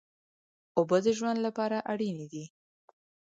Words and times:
اوبه 0.77 0.97
د 1.05 1.07
ژوند 1.17 1.39
لپاره 1.45 1.77
اړینې 1.91 2.27
دي. 2.33 2.45